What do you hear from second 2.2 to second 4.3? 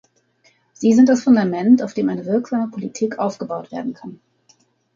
wirksame Politik aufgebaut werden kann.